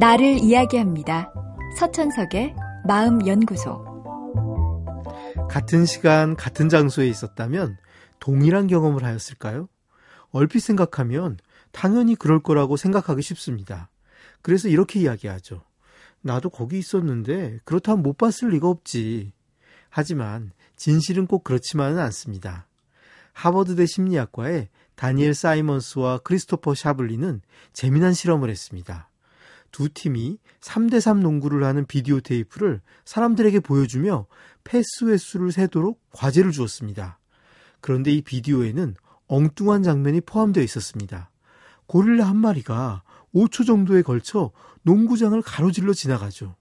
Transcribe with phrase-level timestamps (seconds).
[0.00, 1.32] 나를 이야기합니다.
[1.78, 2.56] 서천석의
[2.86, 3.84] 마음연구소.
[5.48, 7.76] 같은 시간, 같은 장소에 있었다면
[8.18, 9.68] 동일한 경험을 하였을까요?
[10.30, 11.38] 얼핏 생각하면
[11.70, 13.88] 당연히 그럴 거라고 생각하기 쉽습니다.
[14.42, 15.62] 그래서 이렇게 이야기하죠.
[16.22, 19.32] 나도 거기 있었는데 그렇다면 못 봤을 리가 없지.
[19.90, 22.66] 하지만 진실은 꼭 그렇지만은 않습니다.
[23.32, 29.08] 하버드대 심리학과의 다니엘 사이먼스와 크리스토퍼 샤블리는 재미난 실험을 했습니다.
[29.74, 34.26] 두 팀이 3대3 농구를 하는 비디오 테이프를 사람들에게 보여주며
[34.62, 37.18] 패스 횟수를 세도록 과제를 주었습니다.
[37.80, 38.94] 그런데 이 비디오에는
[39.26, 41.28] 엉뚱한 장면이 포함되어 있었습니다.
[41.86, 43.02] 고릴라 한 마리가
[43.34, 46.54] 5초 정도에 걸쳐 농구장을 가로질러 지나가죠.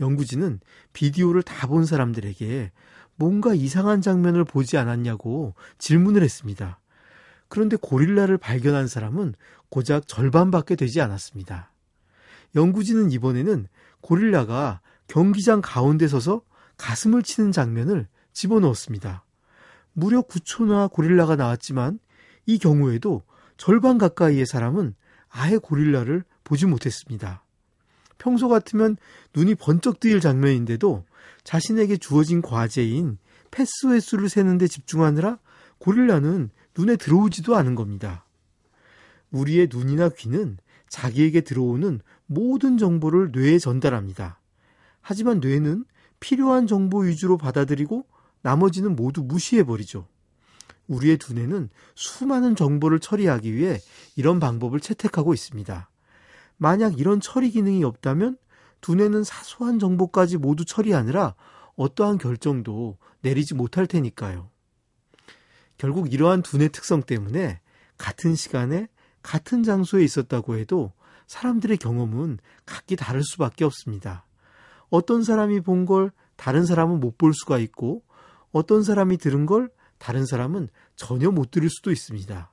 [0.00, 0.60] 연구진은
[0.94, 2.72] 비디오를 다 본 사람들에게
[3.16, 6.80] 뭔가 이상한 장면을 보지 않았냐고 질문을 했습니다.
[7.48, 9.34] 그런데 고릴라를 발견한 사람은
[9.68, 11.70] 고작 절반밖에 되지 않았습니다.
[12.54, 13.66] 연구진은 이번에는
[14.00, 16.42] 고릴라가 경기장 가운데 서서
[16.76, 19.24] 가슴을 치는 장면을 집어넣었습니다.
[19.92, 21.98] 무려 9초나 고릴라가 나왔지만
[22.46, 23.22] 이 경우에도
[23.56, 24.94] 절반 가까이의 사람은
[25.28, 27.44] 아예 고릴라를 보지 못했습니다.
[28.18, 28.96] 평소 같으면
[29.34, 31.04] 눈이 번쩍 뜨일 장면인데도
[31.44, 33.18] 자신에게 주어진 과제인
[33.50, 35.38] 패스 횟수를 세는데 집중하느라
[35.78, 38.24] 고릴라는 눈에 들어오지도 않은 겁니다.
[39.30, 40.58] 우리의 눈이나 귀는
[40.90, 44.40] 자기에게 들어오는 모든 정보를 뇌에 전달합니다.
[45.00, 45.86] 하지만 뇌는
[46.18, 48.04] 필요한 정보 위주로 받아들이고
[48.42, 50.06] 나머지는 모두 무시해버리죠.
[50.88, 53.78] 우리의 두뇌는 수많은 정보를 처리하기 위해
[54.16, 55.88] 이런 방법을 채택하고 있습니다.
[56.56, 58.36] 만약 이런 처리 기능이 없다면
[58.80, 61.34] 두뇌는 사소한 정보까지 모두 처리하느라
[61.76, 64.50] 어떠한 결정도 내리지 못할 테니까요.
[65.78, 67.60] 결국 이러한 두뇌 특성 때문에
[67.96, 68.88] 같은 시간에
[69.22, 70.92] 같은 장소에 있었다고 해도
[71.26, 74.24] 사람들의 경험은 각기 다를 수밖에 없습니다.
[74.88, 78.02] 어떤 사람이 본 걸 다른 사람은 못 볼 수가 있고
[78.50, 82.50] 어떤 사람이 들은 걸 다른 사람은 전혀 못 들을 수도 있습니다.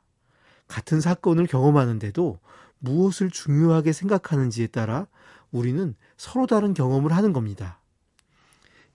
[0.67, 2.39] 같은 사건을 경험하는데도
[2.79, 5.07] 무엇을 중요하게 생각하는지에 따라
[5.51, 7.79] 우리는 서로 다른 경험을 하는 겁니다.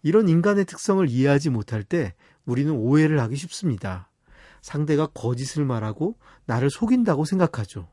[0.03, 4.11] 이런 인간의 특성을 이해하지 못할 때 우리는 오해를 하기 쉽습니다.
[4.63, 7.89] 상대가 거짓을 말하고 나를 속인다고 생각하죠.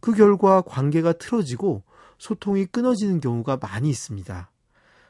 [0.00, 1.84] 그 결과 관계가 틀어지고
[2.18, 4.50] 소통이 끊어지는 경우가 많이 있습니다.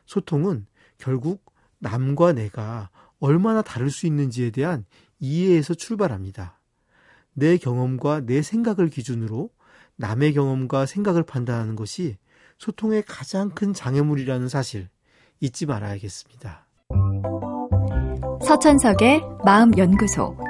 [0.07, 0.67] 소통은
[0.99, 1.45] 결국
[1.79, 4.85] 남과 내가 얼마나 다를 수 있는지에 대한
[5.19, 6.61] 이해에서 출발합니다.
[7.33, 9.51] 내 경험과 내 생각을 기준으로
[9.97, 12.17] 남의 경험과 생각을 판단하는 것이
[12.59, 14.89] 소통의 가장 큰 장애물이라는 사실
[15.41, 16.67] 잊지 말아야겠습니다.
[18.43, 20.50] 서천석의 마음연구소.